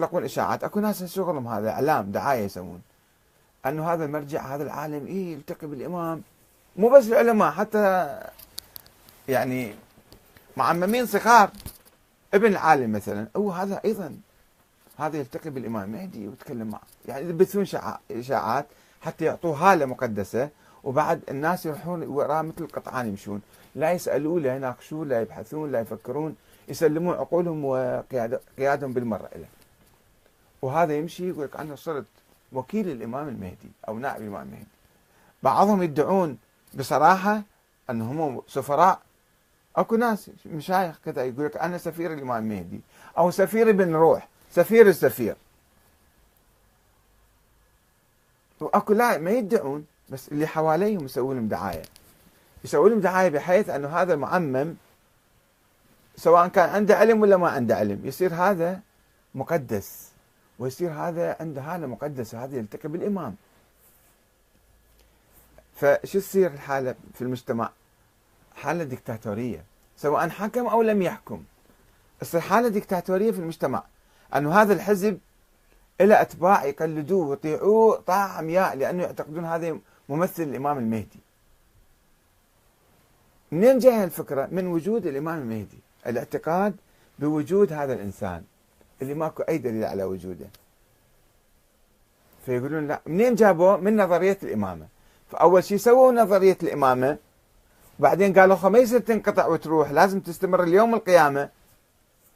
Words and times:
يطلقون 0.00 0.24
إشاعات. 0.24 0.64
أكو 0.64 0.80
ناس 0.80 1.04
شغلهم 1.04 1.48
هذا 1.48 1.70
إعلام 1.70 2.12
دعاية 2.12 2.44
يسوون. 2.44 2.82
أنه 3.66 3.92
هذا 3.92 4.04
المرجع 4.04 4.54
هذا 4.54 4.62
العالم 4.62 5.06
إيه 5.06 5.32
يلتقي 5.32 5.66
بالإمام. 5.66 6.22
مو 6.76 6.88
بس 6.88 7.06
العلماء 7.08 7.50
حتى 7.50 8.18
يعني 9.28 9.74
معممين 10.56 11.06
صغار. 11.06 11.50
ابن 12.34 12.46
العالم 12.46 12.92
مثلا 12.92 13.26
هو 13.36 13.50
هذا 13.50 13.80
أيضا. 13.84 14.16
هذا 14.98 15.16
يلتقي 15.18 15.50
بالإمام 15.50 15.84
المهدي 15.84 16.28
ويتكلم 16.28 16.66
معه. 16.66 16.80
يعني 17.08 17.24
يلبسون 17.24 17.66
إشاعات 18.10 18.66
حتى 19.00 19.24
يعطوه 19.24 19.56
هالة 19.56 19.86
مقدسة 19.86 20.48
وبعد 20.84 21.20
الناس 21.28 21.66
يروحون 21.66 22.02
وراه 22.02 22.42
مثل 22.42 22.64
القطعان 22.64 23.08
يمشون. 23.08 23.40
لا 23.74 23.92
يسالون 23.92 24.42
لا 24.42 24.56
يناقشون 24.56 25.08
لا 25.08 25.20
يبحثون 25.20 25.72
لا 25.72 25.80
يفكرون. 25.80 26.36
يسلمون 26.68 27.14
عقولهم 27.14 27.64
وقيادهم 27.64 28.92
بالمرة 28.92 29.28
له 29.36 29.59
وهذا 30.62 30.96
يمشي 30.96 31.28
يقول 31.28 31.44
لك 31.44 31.56
أنا 31.56 31.76
صرت 31.76 32.04
وكيل 32.52 32.88
الإمام 32.88 33.28
المهدي 33.28 33.70
أو 33.88 33.98
نائب 33.98 34.22
الإمام 34.22 34.42
المهدي. 34.42 34.66
بعضهم 35.42 35.82
يدعون 35.82 36.38
بصراحة 36.74 37.42
أنهم 37.90 38.42
سفراء. 38.48 39.00
أكو 39.76 39.96
ناس 39.96 40.30
مشايخ 40.46 40.98
كذا 41.04 41.24
يقول 41.24 41.46
لك 41.46 41.56
أنا 41.56 41.78
سفير 41.78 42.12
الإمام 42.12 42.42
المهدي 42.42 42.80
أو 43.18 43.30
سفير 43.30 43.70
ابن 43.70 43.94
روح 43.94 44.28
سفير 44.50 44.88
السفير. 44.88 45.36
وأكو 48.60 48.92
لا 48.92 49.18
ما 49.18 49.30
يدعون 49.30 49.86
بس 50.08 50.28
اللي 50.28 50.46
حواليهم 50.46 51.04
يسوون 51.04 51.36
لهم 51.36 51.48
دعاية. 51.48 51.82
يسوون 52.64 52.90
لهم 52.90 53.00
دعاية 53.00 53.28
بحيث 53.28 53.68
أنه 53.70 53.88
هذا 53.88 54.14
المعمم 54.14 54.74
سواء 56.16 56.48
كان 56.48 56.68
عنده 56.68 56.96
علم 56.96 57.20
ولا 57.22 57.36
ما 57.36 57.48
عنده 57.48 57.76
علم 57.76 58.00
يصير 58.04 58.34
هذا 58.34 58.80
مقدس. 59.34 60.10
ويصير 60.60 60.92
هذا 60.92 61.36
عنده 61.40 61.62
حاله 61.62 61.86
مقدسه 61.86 62.44
هذا 62.44 62.56
يلتقي 62.56 62.88
بالإمام 62.88 63.36
فشو 65.74 66.18
تصير 66.18 66.50
الحالة 66.50 66.94
في 67.14 67.22
المجتمع؟ 67.22 67.70
حالة 68.54 68.84
ديكتاتورية 68.84 69.64
سواء 69.96 70.28
حكم 70.28 70.66
أو 70.66 70.82
لم 70.82 71.02
يحكم 71.02 71.44
تصير 72.20 72.40
حالة 72.40 72.68
ديكتاتورية 72.68 73.30
في 73.32 73.38
المجتمع 73.38 73.82
انه 74.36 74.62
هذا 74.62 74.72
الحزب 74.72 75.18
له 76.00 76.20
أتباع 76.20 76.64
يقلدوه 76.64 77.26
ويطيعوه 77.26 77.96
طاعه 77.96 78.28
عمياء 78.28 78.76
لأنه 78.76 79.02
يعتقدون 79.02 79.44
هذا 79.44 79.78
ممثل 80.08 80.42
الإمام 80.42 80.78
المهدي. 80.78 81.20
منين 83.52 83.78
جاي 83.78 84.04
الفكرة؟ 84.04 84.48
من 84.52 84.66
وجود 84.66 85.06
الإمام 85.06 85.38
المهدي، 85.38 85.78
الاعتقاد 86.06 86.76
بوجود 87.18 87.72
هذا 87.72 87.92
الإنسان 87.92 88.44
اللي 89.02 89.14
ماكو 89.14 89.42
أي 89.42 89.58
دليل 89.58 89.84
على 89.84 90.04
وجوده. 90.04 90.46
فيقولون 92.46 92.88
لا 92.88 93.00
منين 93.06 93.34
جابوه؟ 93.34 93.76
من 93.76 93.96
نظرية 93.96 94.38
الإمامة. 94.42 94.86
فأول 95.30 95.64
شيء 95.64 95.78
سووا 95.78 96.12
نظرية 96.12 96.58
الإمامة 96.62 97.18
وبعدين 97.98 98.38
قالوا 98.38 98.68
ما 98.68 98.78
يصير 98.78 99.00
تنقطع 99.00 99.46
وتروح 99.46 99.90
لازم 99.90 100.20
تستمر 100.20 100.62
اليوم 100.62 100.94
القيامة 100.94 101.48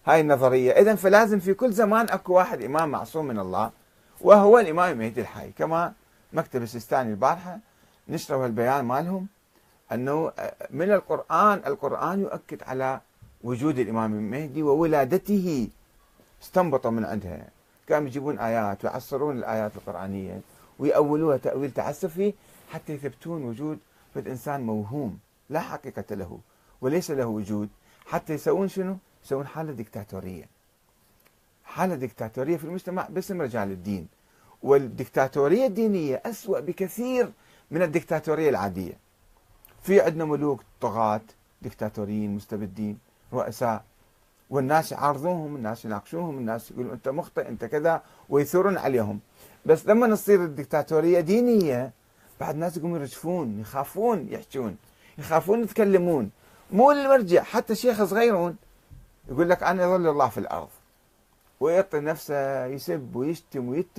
هاي 0.06 0.20
النظرية، 0.20 0.72
اذا 0.72 0.94
فلازم 0.94 1.38
في 1.38 1.54
كل 1.54 1.72
زمان 1.72 2.08
أكو 2.08 2.32
واحد 2.32 2.62
إمام 2.62 2.90
معصوم 2.90 3.26
من 3.26 3.38
الله 3.38 3.70
وهو 4.20 4.58
الإمام 4.58 4.92
المهدي 4.92 5.20
الحي 5.20 5.50
كما 5.50 5.92
مكتب 6.32 6.62
السيستاني 6.62 7.10
البارحة 7.10 7.58
نشروا 8.08 8.46
البيان 8.46 8.84
مالهم 8.84 9.26
أنه 9.92 10.32
من 10.70 10.92
القرآن 10.92 11.62
القرآن 11.66 12.20
يؤكد 12.20 12.62
على 12.62 13.00
وجود 13.44 13.78
الإمام 13.78 14.14
المهدي 14.14 14.62
وولادته 14.62 15.68
استنبطوا 16.42 16.90
من 16.90 17.04
عندها. 17.04 17.48
كانوا 17.86 18.08
يجيبون 18.08 18.38
آيات 18.38 18.84
ويعصرون 18.84 19.38
الآيات 19.38 19.76
القرآنية 19.76 20.40
ويأولوها 20.78 21.36
تأويل 21.36 21.70
تعسفي 21.70 22.34
حتى 22.72 22.92
يثبتون 22.92 23.44
وجود 23.44 23.78
انسان 24.16 24.60
موهوم 24.60 25.18
لا 25.50 25.60
حقيقة 25.60 26.14
له 26.14 26.38
وليس 26.80 27.10
له 27.10 27.26
وجود. 27.26 27.68
حتى 28.06 28.32
يسوون 28.32 28.68
شنو؟ 28.68 28.96
يسوون 29.24 29.46
حالة 29.46 29.72
ديكتاتورية. 29.72 30.44
حالة 31.64 31.94
ديكتاتورية 31.94 32.56
في 32.56 32.64
المجتمع 32.64 33.06
باسم 33.10 33.42
رجال 33.42 33.70
الدين. 33.70 34.08
والديكتاتورية 34.62 35.66
الدينية 35.66 36.22
أسوأ 36.26 36.60
بكثير 36.60 37.32
من 37.70 37.82
الديكتاتورية 37.82 38.50
العادية. 38.50 38.92
في 39.82 40.00
عندنا 40.00 40.24
ملوك 40.24 40.62
طغاة 40.80 41.20
ديكتاتوريين 41.62 42.34
مستبدين 42.36 42.98
رؤساء. 43.32 43.84
والناس 44.50 44.92
يعارضوهم 44.92 45.56
الناس 45.56 45.84
يناقشوهم 45.84 46.38
الناس 46.38 46.70
يقولون 46.70 46.92
أنت 46.92 47.08
مخطئ 47.08 47.48
أنت 47.48 47.64
كذا 47.64 48.02
ويثورون 48.28 48.78
عليهم. 48.78 49.20
بس 49.66 49.86
لما 49.86 50.14
تصير 50.14 50.44
الدكتاتورية 50.44 51.20
دينية 51.20 51.92
بعد 52.40 52.54
الناس 52.54 52.76
يقومون 52.76 53.00
يرجفون 53.00 53.60
يخافون 53.60 54.28
يحجون 54.30 54.76
يخافون 55.18 55.62
يتكلمون. 55.62 56.30
مو 56.72 56.90
المرجع 56.90 57.42
حتى 57.42 57.74
شيخ 57.74 58.04
صغيرون 58.04 58.56
يقول 59.28 59.50
لك 59.50 59.62
أنا 59.62 59.82
يظل 59.82 60.08
الله 60.08 60.28
في 60.28 60.38
الأرض 60.38 60.68
ويعطي 61.60 62.00
نفسه 62.00 62.66
يسب 62.66 63.16
ويشتم 63.16 63.68
ويتم 63.68 63.88